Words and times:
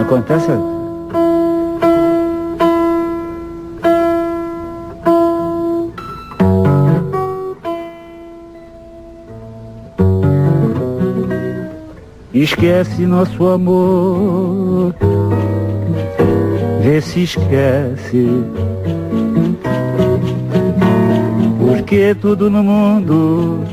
Acontece. 0.00 0.52
Esquece 12.32 13.06
nosso 13.06 13.48
amor, 13.48 14.94
vê 16.80 17.00
se 17.00 17.24
esquece. 17.24 18.28
Porque 21.58 22.14
tudo 22.14 22.48
no 22.48 22.62
mundo 22.62 23.64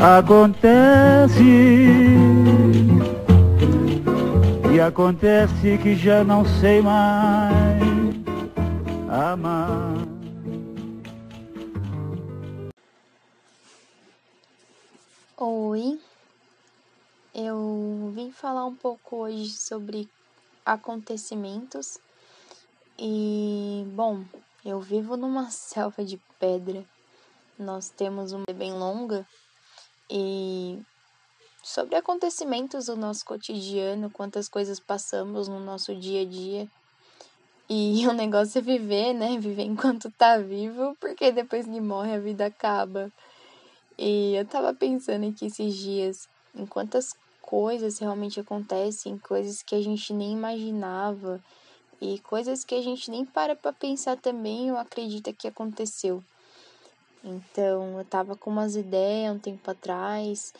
acontece. 0.00 1.42
Acontece 4.86 5.78
que 5.80 5.94
já 5.94 6.24
não 6.24 6.44
sei 6.60 6.82
mais 6.82 7.82
amar. 9.08 9.78
Oi, 15.36 16.00
eu 17.32 18.12
vim 18.12 18.32
falar 18.32 18.66
um 18.66 18.74
pouco 18.74 19.18
hoje 19.18 19.50
sobre 19.50 20.08
acontecimentos 20.66 21.98
e, 22.98 23.84
bom, 23.94 24.24
eu 24.64 24.80
vivo 24.80 25.16
numa 25.16 25.48
selva 25.52 26.04
de 26.04 26.20
pedra. 26.40 26.84
Nós 27.56 27.88
temos 27.88 28.32
uma 28.32 28.52
bem 28.52 28.72
longa 28.72 29.24
e 30.10 30.82
sobre 31.62 31.94
acontecimentos 31.94 32.86
do 32.86 32.96
nosso 32.96 33.24
cotidiano, 33.24 34.10
quantas 34.10 34.48
coisas 34.48 34.80
passamos 34.80 35.46
no 35.46 35.60
nosso 35.60 35.94
dia 35.94 36.22
a 36.22 36.24
dia. 36.24 36.68
E 37.68 38.06
o 38.08 38.12
negócio 38.12 38.58
é 38.58 38.62
viver, 38.62 39.14
né? 39.14 39.38
Viver 39.38 39.62
enquanto 39.62 40.10
tá 40.10 40.36
vivo, 40.38 40.96
porque 41.00 41.30
depois 41.30 41.64
que 41.66 41.80
morre 41.80 42.14
a 42.14 42.18
vida 42.18 42.46
acaba. 42.46 43.10
E 43.96 44.34
eu 44.34 44.44
tava 44.44 44.74
pensando 44.74 45.28
aqui 45.28 45.46
esses 45.46 45.74
dias 45.76 46.28
em 46.54 46.66
quantas 46.66 47.14
coisas 47.40 47.98
realmente 47.98 48.40
acontecem, 48.40 49.18
coisas 49.18 49.62
que 49.62 49.74
a 49.74 49.82
gente 49.82 50.12
nem 50.12 50.32
imaginava 50.32 51.40
e 52.00 52.18
coisas 52.20 52.64
que 52.64 52.74
a 52.74 52.82
gente 52.82 53.10
nem 53.10 53.24
para 53.24 53.54
para 53.54 53.72
pensar 53.72 54.16
também 54.16 54.72
ou 54.72 54.78
acredita 54.78 55.32
que 55.32 55.46
aconteceu. 55.46 56.22
Então, 57.22 57.98
eu 57.98 58.04
tava 58.04 58.34
com 58.34 58.50
umas 58.50 58.74
ideias 58.74 59.34
um 59.34 59.38
tempo 59.38 59.70
atrás, 59.70 60.52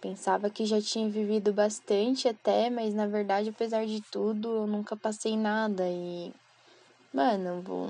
pensava 0.00 0.50
que 0.50 0.64
já 0.66 0.80
tinha 0.80 1.08
vivido 1.08 1.52
bastante 1.52 2.28
até, 2.28 2.70
mas 2.70 2.94
na 2.94 3.06
verdade, 3.06 3.50
apesar 3.50 3.86
de 3.86 4.00
tudo, 4.10 4.48
eu 4.48 4.66
nunca 4.66 4.96
passei 4.96 5.36
nada 5.36 5.88
e 5.88 6.32
mano, 7.12 7.62
vou 7.62 7.88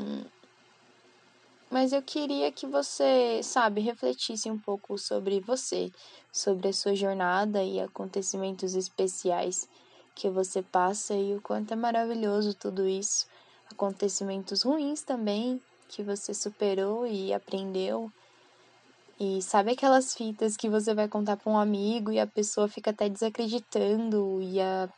mas 1.71 1.93
eu 1.93 2.03
queria 2.03 2.51
que 2.51 2.67
você, 2.67 3.43
sabe, 3.43 3.83
refletisse 3.83 4.51
um 4.51 4.59
pouco 4.59 4.97
sobre 4.97 5.39
você, 5.39 5.93
sobre 6.33 6.69
a 6.69 6.73
sua 6.73 6.95
jornada 6.95 7.63
e 7.63 7.79
acontecimentos 7.79 8.75
especiais 8.75 9.69
que 10.15 10.31
você 10.31 10.63
passa 10.63 11.15
e 11.15 11.35
o 11.35 11.43
quanto 11.43 11.73
é 11.73 11.77
maravilhoso 11.77 12.55
tudo 12.55 12.89
isso. 12.89 13.27
Acontecimentos 13.71 14.63
ruins 14.63 15.03
também 15.03 15.61
que 15.89 16.03
você 16.03 16.33
superou 16.33 17.07
e 17.07 17.35
aprendeu. 17.35 18.11
E 19.21 19.43
sabe 19.43 19.73
aquelas 19.73 20.15
fitas 20.15 20.57
que 20.57 20.69
você 20.69 20.95
vai 20.95 21.09
contar 21.09 21.37
para 21.37 21.51
um 21.51 21.59
amigo 21.59 22.13
e 22.13 22.21
a 22.21 22.27
pessoa 22.27 22.69
fica 22.69 22.91
até 22.91 23.09
desacreditando 23.09 24.41
e 24.41 24.61
a 24.61 24.89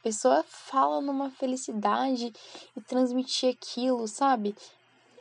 pessoa 0.00 0.44
fala 0.44 1.00
numa 1.00 1.28
felicidade 1.30 2.32
e 2.76 2.80
transmitir 2.82 3.50
aquilo, 3.50 4.06
sabe? 4.06 4.54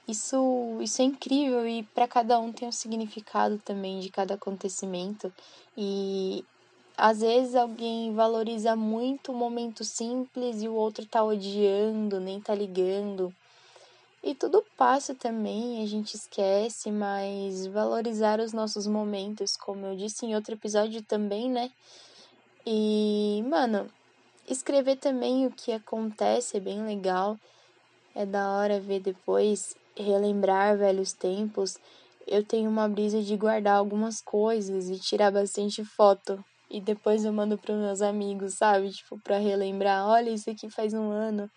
Isso, 0.07 0.77
isso 0.81 1.01
é 1.01 1.05
incrível 1.05 1.67
e 1.67 1.81
para 1.95 2.07
cada 2.07 2.37
um 2.37 2.51
tem 2.51 2.67
um 2.67 2.71
significado 2.71 3.57
também 3.57 3.99
de 3.99 4.09
cada 4.11 4.35
acontecimento. 4.35 5.33
E 5.75 6.45
às 6.95 7.21
vezes 7.21 7.55
alguém 7.55 8.13
valoriza 8.13 8.75
muito 8.75 9.31
o 9.31 9.35
momento 9.35 9.83
simples 9.83 10.61
e 10.61 10.67
o 10.67 10.75
outro 10.75 11.07
tá 11.07 11.23
odiando, 11.23 12.19
nem 12.19 12.39
tá 12.39 12.53
ligando. 12.53 13.33
E 14.23 14.33
tudo 14.33 14.63
passa 14.77 15.13
também, 15.13 15.83
a 15.83 15.85
gente 15.85 16.15
esquece, 16.15 16.89
mas 16.89 17.67
valorizar 17.67 18.39
os 18.39 18.53
nossos 18.53 18.87
momentos, 18.87 19.57
como 19.57 19.85
eu 19.85 19.97
disse 19.97 20.25
em 20.25 20.33
outro 20.33 20.53
episódio 20.53 21.01
também, 21.03 21.49
né? 21.49 21.69
E, 22.65 23.43
mano, 23.49 23.89
escrever 24.47 24.95
também 24.95 25.45
o 25.45 25.51
que 25.51 25.73
acontece 25.73 26.55
é 26.55 26.59
bem 26.61 26.85
legal. 26.85 27.37
É 28.15 28.25
da 28.25 28.49
hora 28.51 28.79
ver 28.79 29.01
depois 29.01 29.75
relembrar 29.97 30.77
velhos 30.77 31.11
tempos, 31.11 31.77
eu 32.25 32.45
tenho 32.45 32.69
uma 32.69 32.87
brisa 32.87 33.21
de 33.21 33.35
guardar 33.35 33.75
algumas 33.75 34.21
coisas 34.21 34.89
e 34.89 34.97
tirar 34.97 35.31
bastante 35.31 35.83
foto. 35.83 36.43
E 36.69 36.79
depois 36.79 37.25
eu 37.25 37.33
mando 37.33 37.57
para 37.57 37.75
meus 37.75 38.01
amigos, 38.01 38.53
sabe? 38.53 38.89
Tipo, 38.89 39.19
para 39.19 39.37
relembrar, 39.37 40.07
olha, 40.07 40.29
isso 40.29 40.49
aqui 40.49 40.69
faz 40.69 40.93
um 40.93 41.11
ano. 41.11 41.51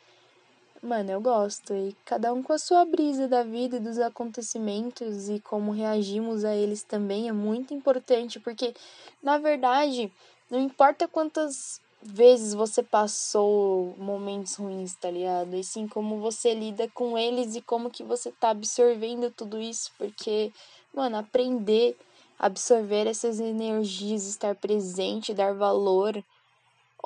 Mano, 0.86 1.10
eu 1.10 1.20
gosto. 1.20 1.74
E 1.74 1.96
cada 2.04 2.32
um 2.32 2.44
com 2.44 2.52
a 2.52 2.58
sua 2.58 2.84
brisa 2.84 3.26
da 3.26 3.42
vida 3.42 3.76
e 3.76 3.80
dos 3.80 3.98
acontecimentos 3.98 5.28
e 5.28 5.40
como 5.40 5.72
reagimos 5.72 6.44
a 6.44 6.54
eles 6.54 6.84
também 6.84 7.28
é 7.28 7.32
muito 7.32 7.74
importante, 7.74 8.38
porque 8.38 8.72
na 9.20 9.36
verdade, 9.36 10.12
não 10.48 10.60
importa 10.60 11.08
quantas 11.08 11.80
vezes 12.00 12.54
você 12.54 12.84
passou 12.84 13.96
momentos 13.98 14.54
ruins, 14.54 14.94
tá 14.94 15.10
ligado? 15.10 15.56
E 15.56 15.64
sim 15.64 15.88
como 15.88 16.20
você 16.20 16.54
lida 16.54 16.88
com 16.94 17.18
eles 17.18 17.56
e 17.56 17.60
como 17.60 17.90
que 17.90 18.04
você 18.04 18.30
tá 18.30 18.50
absorvendo 18.50 19.28
tudo 19.32 19.60
isso, 19.60 19.90
porque, 19.98 20.52
mano, 20.94 21.16
aprender 21.16 21.96
absorver 22.38 23.06
essas 23.06 23.40
energias, 23.40 24.26
estar 24.26 24.54
presente, 24.54 25.32
dar 25.32 25.54
valor, 25.54 26.22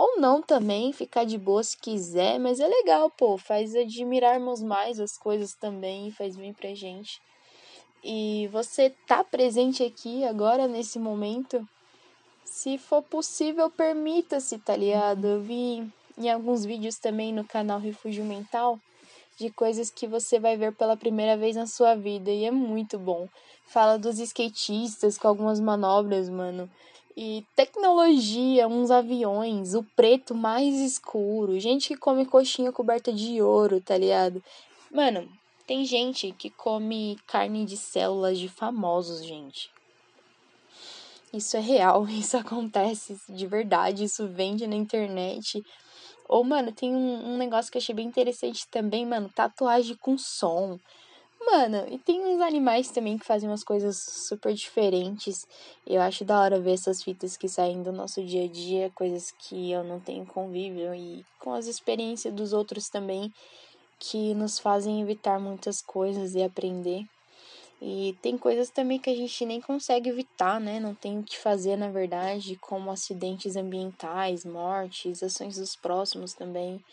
ou 0.00 0.18
não 0.18 0.40
também, 0.40 0.94
ficar 0.94 1.24
de 1.24 1.36
boa 1.36 1.62
se 1.62 1.76
quiser, 1.76 2.38
mas 2.38 2.58
é 2.58 2.66
legal, 2.66 3.10
pô, 3.10 3.36
faz 3.36 3.76
admirarmos 3.76 4.62
mais 4.62 4.98
as 4.98 5.18
coisas 5.18 5.52
também, 5.52 6.10
faz 6.10 6.36
bem 6.36 6.54
pra 6.54 6.74
gente. 6.74 7.20
E 8.02 8.48
você 8.50 8.88
tá 9.06 9.22
presente 9.22 9.82
aqui 9.82 10.24
agora 10.24 10.66
nesse 10.66 10.98
momento, 10.98 11.68
se 12.46 12.78
for 12.78 13.02
possível, 13.02 13.68
permita-se, 13.68 14.58
tá 14.58 14.74
ligado? 14.74 15.26
Eu 15.26 15.42
vi 15.42 15.86
em 16.16 16.30
alguns 16.30 16.64
vídeos 16.64 16.96
também 16.96 17.30
no 17.30 17.44
canal 17.44 17.78
Refúgio 17.78 18.24
Mental 18.24 18.80
de 19.40 19.50
coisas 19.50 19.90
que 19.90 20.06
você 20.06 20.38
vai 20.38 20.56
ver 20.56 20.72
pela 20.74 20.96
primeira 20.96 21.36
vez 21.36 21.56
na 21.56 21.66
sua 21.66 21.94
vida 21.94 22.30
e 22.30 22.44
é 22.44 22.50
muito 22.50 22.98
bom. 22.98 23.26
Fala 23.66 23.98
dos 23.98 24.18
skatistas 24.18 25.16
com 25.16 25.26
algumas 25.26 25.58
manobras, 25.58 26.28
mano. 26.28 26.70
E 27.16 27.44
tecnologia, 27.56 28.68
uns 28.68 28.90
aviões, 28.90 29.74
o 29.74 29.82
preto 29.96 30.34
mais 30.34 30.74
escuro, 30.76 31.58
gente 31.58 31.88
que 31.88 31.96
come 31.96 32.26
coxinha 32.26 32.70
coberta 32.70 33.12
de 33.12 33.40
ouro, 33.42 33.80
tá 33.80 33.96
ligado? 33.96 34.42
Mano, 34.90 35.28
tem 35.66 35.84
gente 35.84 36.32
que 36.32 36.50
come 36.50 37.18
carne 37.26 37.64
de 37.64 37.76
células 37.76 38.38
de 38.38 38.48
famosos, 38.48 39.24
gente. 39.24 39.70
Isso 41.32 41.56
é 41.56 41.60
real, 41.60 42.06
isso 42.10 42.36
acontece 42.36 43.18
de 43.28 43.46
verdade, 43.46 44.04
isso 44.04 44.28
vende 44.28 44.66
na 44.66 44.76
internet. 44.76 45.62
Ou, 46.30 46.44
mano, 46.44 46.70
tem 46.70 46.94
um, 46.94 47.32
um 47.32 47.36
negócio 47.36 47.72
que 47.72 47.76
eu 47.76 47.82
achei 47.82 47.92
bem 47.92 48.06
interessante 48.06 48.64
também, 48.68 49.04
mano, 49.04 49.28
tatuagem 49.34 49.96
com 49.96 50.16
som. 50.16 50.78
Mano, 51.44 51.84
e 51.90 51.98
tem 51.98 52.24
uns 52.24 52.40
animais 52.40 52.88
também 52.92 53.18
que 53.18 53.26
fazem 53.26 53.48
umas 53.48 53.64
coisas 53.64 53.96
super 54.28 54.54
diferentes. 54.54 55.44
Eu 55.84 56.00
acho 56.00 56.24
da 56.24 56.40
hora 56.40 56.60
ver 56.60 56.74
essas 56.74 57.02
fitas 57.02 57.36
que 57.36 57.48
saem 57.48 57.82
do 57.82 57.90
nosso 57.90 58.24
dia 58.24 58.44
a 58.44 58.46
dia, 58.46 58.92
coisas 58.94 59.32
que 59.32 59.72
eu 59.72 59.82
não 59.82 59.98
tenho 59.98 60.24
convívio 60.24 60.94
e 60.94 61.26
com 61.40 61.52
as 61.52 61.66
experiências 61.66 62.32
dos 62.32 62.52
outros 62.52 62.88
também, 62.88 63.32
que 63.98 64.32
nos 64.32 64.60
fazem 64.60 65.02
evitar 65.02 65.40
muitas 65.40 65.82
coisas 65.82 66.36
e 66.36 66.44
aprender. 66.44 67.04
E 67.80 68.14
tem 68.20 68.36
coisas 68.36 68.68
também 68.68 68.98
que 68.98 69.08
a 69.08 69.16
gente 69.16 69.46
nem 69.46 69.60
consegue 69.60 70.10
evitar, 70.10 70.60
né? 70.60 70.78
Não 70.78 70.94
tem 70.94 71.18
o 71.18 71.22
que 71.22 71.38
fazer, 71.38 71.76
na 71.76 71.88
verdade, 71.88 72.56
como 72.56 72.90
acidentes 72.90 73.56
ambientais, 73.56 74.44
mortes, 74.44 75.22
ações 75.22 75.56
dos 75.56 75.74
próximos 75.74 76.34
também. 76.34 76.84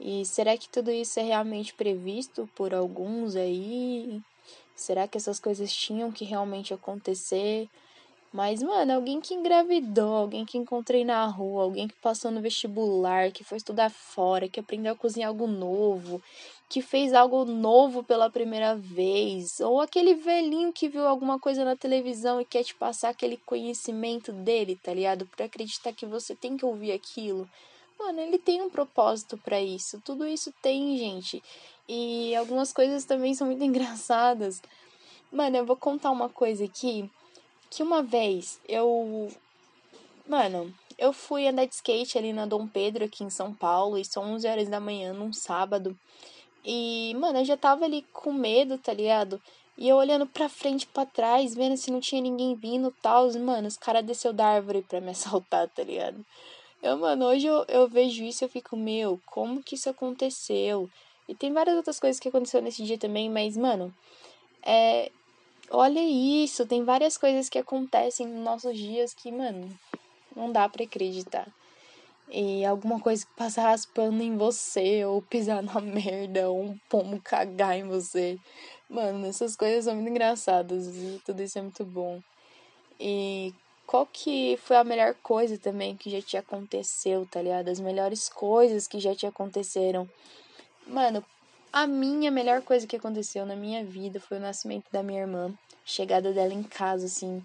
E 0.00 0.24
será 0.24 0.56
que 0.56 0.68
tudo 0.68 0.90
isso 0.90 1.20
é 1.20 1.22
realmente 1.22 1.74
previsto 1.74 2.48
por 2.54 2.74
alguns 2.74 3.36
aí? 3.36 4.20
Será 4.74 5.06
que 5.06 5.18
essas 5.18 5.38
coisas 5.38 5.74
tinham 5.74 6.10
que 6.10 6.24
realmente 6.24 6.72
acontecer? 6.72 7.68
Mas, 8.32 8.62
mano, 8.62 8.92
alguém 8.92 9.20
que 9.20 9.32
engravidou, 9.32 10.14
alguém 10.14 10.44
que 10.44 10.58
encontrei 10.58 11.04
na 11.04 11.24
rua, 11.26 11.62
alguém 11.62 11.88
que 11.88 11.94
passou 12.02 12.30
no 12.30 12.42
vestibular, 12.42 13.30
que 13.32 13.42
foi 13.42 13.56
estudar 13.56 13.90
fora, 13.90 14.48
que 14.48 14.60
aprendeu 14.60 14.92
a 14.92 14.96
cozinhar 14.96 15.28
algo 15.28 15.46
novo, 15.46 16.22
que 16.68 16.82
fez 16.82 17.14
algo 17.14 17.44
novo 17.44 18.02
pela 18.02 18.28
primeira 18.28 18.74
vez, 18.74 19.60
ou 19.60 19.80
aquele 19.80 20.14
velhinho 20.14 20.72
que 20.72 20.88
viu 20.88 21.06
alguma 21.06 21.38
coisa 21.38 21.64
na 21.64 21.76
televisão 21.76 22.40
e 22.40 22.44
quer 22.44 22.64
te 22.64 22.74
passar 22.74 23.10
aquele 23.10 23.36
conhecimento 23.36 24.32
dele, 24.32 24.78
tá 24.82 24.92
ligado? 24.92 25.26
Pra 25.26 25.46
acreditar 25.46 25.92
que 25.92 26.04
você 26.04 26.34
tem 26.34 26.56
que 26.56 26.66
ouvir 26.66 26.92
aquilo. 26.92 27.48
mano, 27.98 28.20
ele 28.20 28.38
tem 28.38 28.60
um 28.62 28.70
propósito 28.70 29.38
para 29.38 29.60
isso. 29.60 30.00
Tudo 30.04 30.26
isso 30.26 30.52
tem, 30.60 30.98
gente. 30.98 31.42
E 31.88 32.34
algumas 32.34 32.72
coisas 32.72 33.04
também 33.04 33.34
são 33.34 33.46
muito 33.46 33.62
engraçadas. 33.64 34.60
Mano, 35.30 35.56
eu 35.56 35.66
vou 35.66 35.76
contar 35.76 36.10
uma 36.10 36.28
coisa 36.28 36.64
aqui. 36.64 37.08
Que 37.70 37.82
uma 37.82 38.02
vez 38.02 38.60
eu. 38.68 39.30
Mano, 40.28 40.72
eu 40.98 41.12
fui 41.12 41.46
andar 41.46 41.66
de 41.66 41.74
skate 41.74 42.18
ali 42.18 42.32
na 42.32 42.46
Dom 42.46 42.66
Pedro, 42.66 43.04
aqui 43.04 43.22
em 43.22 43.30
São 43.30 43.52
Paulo, 43.52 43.98
e 43.98 44.04
são 44.04 44.22
11 44.34 44.48
horas 44.48 44.68
da 44.68 44.80
manhã, 44.80 45.12
num 45.12 45.32
sábado. 45.32 45.96
E, 46.68 47.14
mano, 47.14 47.38
eu 47.38 47.44
já 47.44 47.56
tava 47.56 47.84
ali 47.84 48.04
com 48.12 48.32
medo, 48.32 48.76
tá 48.76 48.92
ligado? 48.92 49.40
E 49.78 49.88
eu 49.88 49.94
olhando 49.96 50.26
pra 50.26 50.48
frente 50.48 50.84
pra 50.84 51.06
trás, 51.06 51.54
vendo 51.54 51.76
se 51.76 51.92
não 51.92 52.00
tinha 52.00 52.20
ninguém 52.20 52.56
vindo 52.56 52.88
e 52.88 53.00
tal. 53.00 53.32
Mano, 53.34 53.68
os 53.68 53.76
caras 53.76 54.04
desceu 54.04 54.32
da 54.32 54.46
árvore 54.48 54.82
pra 54.82 55.00
me 55.00 55.10
assaltar, 55.12 55.68
tá 55.68 55.84
ligado? 55.84 56.26
Eu, 56.82 56.96
mano, 56.98 57.26
hoje 57.26 57.46
eu, 57.46 57.64
eu 57.68 57.88
vejo 57.88 58.24
isso 58.24 58.42
e 58.42 58.46
eu 58.46 58.48
fico, 58.48 58.76
meu, 58.76 59.20
como 59.26 59.62
que 59.62 59.76
isso 59.76 59.88
aconteceu? 59.88 60.90
E 61.28 61.34
tem 61.36 61.52
várias 61.52 61.76
outras 61.76 62.00
coisas 62.00 62.18
que 62.18 62.28
aconteceu 62.28 62.60
nesse 62.60 62.82
dia 62.82 62.98
também, 62.98 63.30
mas, 63.30 63.56
mano, 63.56 63.94
é. 64.62 65.10
Olha 65.68 66.00
isso, 66.00 66.64
tem 66.64 66.84
várias 66.84 67.18
coisas 67.18 67.48
que 67.48 67.58
acontecem 67.58 68.26
nos 68.26 68.44
nossos 68.44 68.78
dias 68.78 69.12
que, 69.12 69.32
mano, 69.32 69.68
não 70.34 70.52
dá 70.52 70.68
para 70.68 70.84
acreditar. 70.84 71.48
E 72.28 72.64
alguma 72.64 73.00
coisa 73.00 73.24
que 73.24 73.32
passa 73.36 73.62
raspando 73.62 74.22
em 74.22 74.36
você, 74.36 75.04
ou 75.04 75.22
pisar 75.22 75.62
na 75.62 75.78
merda, 75.80 76.50
ou 76.50 76.62
um 76.62 76.78
pombo 76.88 77.20
cagar 77.20 77.78
em 77.78 77.84
você. 77.84 78.38
Mano, 78.88 79.26
essas 79.26 79.56
coisas 79.56 79.84
são 79.84 79.94
muito 79.94 80.10
engraçadas 80.10 80.86
e 80.88 81.20
tudo 81.24 81.42
isso 81.42 81.58
é 81.58 81.62
muito 81.62 81.84
bom. 81.84 82.20
E 82.98 83.54
qual 83.86 84.06
que 84.06 84.58
foi 84.62 84.76
a 84.76 84.84
melhor 84.84 85.14
coisa 85.22 85.56
também 85.56 85.96
que 85.96 86.10
já 86.10 86.20
te 86.20 86.36
aconteceu, 86.36 87.26
tá 87.30 87.40
ligado? 87.40 87.68
As 87.68 87.78
melhores 87.78 88.28
coisas 88.28 88.88
que 88.88 88.98
já 88.98 89.14
te 89.14 89.26
aconteceram. 89.26 90.08
Mano, 90.86 91.24
a 91.72 91.86
minha 91.86 92.30
melhor 92.30 92.62
coisa 92.62 92.86
que 92.86 92.96
aconteceu 92.96 93.44
na 93.44 93.54
minha 93.54 93.84
vida 93.84 94.18
foi 94.18 94.38
o 94.38 94.40
nascimento 94.40 94.86
da 94.90 95.02
minha 95.02 95.20
irmã, 95.20 95.52
chegada 95.84 96.32
dela 96.32 96.54
em 96.54 96.62
casa, 96.62 97.06
assim, 97.06 97.42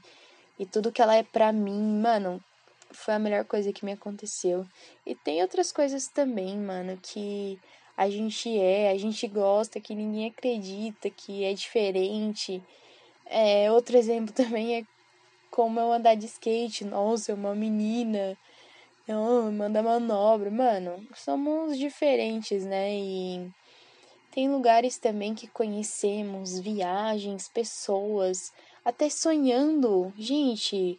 e 0.58 0.66
tudo 0.66 0.92
que 0.92 1.02
ela 1.02 1.16
é 1.16 1.24
pra 1.24 1.52
mim, 1.52 2.00
mano, 2.02 2.42
foi 2.94 3.14
a 3.14 3.20
melhor 3.20 3.46
coisa 3.46 3.74
que 3.74 3.86
me 3.86 3.94
aconteceu. 3.94 4.66
E 5.06 5.16
tem 5.16 5.42
outras 5.42 5.72
coisas 5.72 6.08
também, 6.08 6.58
mano, 6.58 6.98
que 7.02 7.60
a 7.98 8.10
gente 8.10 8.50
é, 8.58 8.92
a 8.92 8.98
gente 8.98 9.28
gosta, 9.28 9.80
que 9.80 9.94
ninguém 9.96 10.28
acredita, 10.28 11.10
que 11.10 11.44
é 11.44 11.54
diferente. 11.54 12.62
É, 13.26 13.72
outro 13.72 13.98
exemplo 13.98 14.34
também 14.36 14.78
é 14.78 14.84
como 15.50 15.80
eu 15.80 15.92
andar 15.92 16.16
de 16.16 16.26
skate. 16.26 16.86
Nossa, 16.86 17.34
uma 17.34 17.54
menina. 17.54 18.38
Eu 19.08 19.52
manda 19.52 19.84
manobra. 19.84 20.50
Mano, 20.50 21.06
somos 21.16 21.78
diferentes, 21.78 22.66
né? 22.66 22.94
E 22.94 23.52
tem 24.32 24.50
lugares 24.50 24.98
também 24.98 25.36
que 25.36 25.48
conhecemos, 25.48 26.58
viagens, 26.60 27.50
pessoas, 27.50 28.54
até 28.84 29.10
sonhando. 29.10 30.14
Gente, 30.18 30.98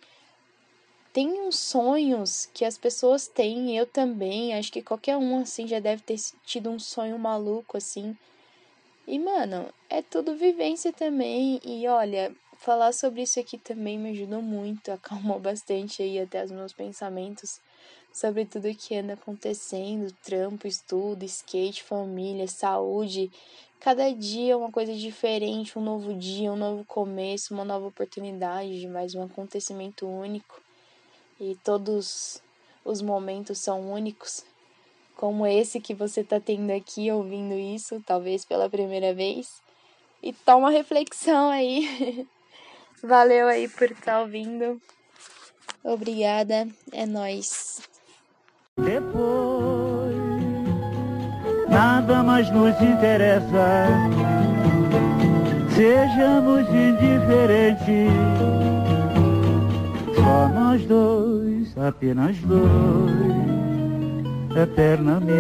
tem 1.13 1.43
uns 1.43 1.59
sonhos 1.59 2.49
que 2.55 2.65
as 2.65 2.79
pessoas 2.79 3.29
têm, 3.29 3.77
eu 3.77 3.87
também. 3.87 4.55
Acho 4.55 4.73
que 4.73 4.83
qualquer 4.83 5.17
um 5.17 5.39
assim 5.41 5.67
já 5.69 5.79
deve 5.79 6.03
ter 6.03 6.17
tido 6.45 6.71
um 6.71 6.79
sonho 6.79 7.19
maluco 7.19 7.77
assim. 7.77 8.17
E 9.07 9.19
mano, 9.19 9.69
é 9.91 10.01
tudo 10.01 10.35
vivência 10.35 10.93
também. 10.93 11.61
E 11.65 11.87
olha, 11.87 12.35
falar 12.57 12.93
sobre 12.93 13.23
isso 13.23 13.39
aqui 13.39 13.59
também 13.59 13.99
me 13.99 14.11
ajudou 14.11 14.41
muito, 14.41 14.91
acalmou 14.93 15.39
bastante 15.39 16.03
aí 16.03 16.19
até 16.19 16.45
os 16.45 16.51
meus 16.51 16.73
pensamentos 16.73 17.61
sobre 18.13 18.45
tudo 18.45 18.75
que 18.75 18.95
anda 18.95 19.15
acontecendo, 19.15 20.13
trampo, 20.25 20.67
estudo, 20.67 21.25
skate, 21.25 21.83
família, 21.83 22.47
saúde. 22.49 23.31
Cada 23.81 24.15
dia 24.15 24.57
uma 24.57 24.71
coisa 24.71 24.95
diferente, 24.95 25.79
um 25.79 25.83
novo 25.83 26.15
dia, 26.15 26.53
um 26.53 26.57
novo 26.57 26.85
começo, 26.85 27.53
uma 27.53 27.65
nova 27.65 27.87
oportunidade 27.87 28.81
de 28.81 28.87
mais 28.87 29.15
um 29.15 29.23
acontecimento 29.23 30.07
único. 30.07 30.63
E 31.45 31.57
todos 31.57 32.41
os 32.85 33.03
momentos 33.03 33.59
são 33.59 33.93
únicos, 33.93 34.45
como 35.17 35.45
esse 35.45 35.81
que 35.81 35.93
você 35.93 36.21
está 36.21 36.39
tendo 36.39 36.71
aqui 36.71 37.11
ouvindo 37.11 37.55
isso, 37.55 38.01
talvez 38.07 38.45
pela 38.45 38.71
primeira 38.71 39.13
vez. 39.13 39.61
E 40.23 40.33
toma 40.33 40.71
reflexão 40.71 41.51
aí. 41.51 42.29
Valeu 43.03 43.49
aí 43.49 43.67
por 43.67 43.91
estar 43.91 44.13
tá 44.13 44.21
ouvindo. 44.21 44.81
Obrigada, 45.83 46.69
é 46.93 47.05
nós. 47.05 47.83
Depois, 48.77 50.15
nada 51.69 52.23
mais 52.23 52.49
nos 52.53 52.81
interessa. 52.81 53.89
Sejamos 55.75 56.69
indiferentes. 56.69 58.82
Só 60.23 60.49
nós 60.49 60.87
dois, 60.87 61.77
apenas 61.77 62.37
dois, 62.39 62.63
eternamente. 64.57 65.33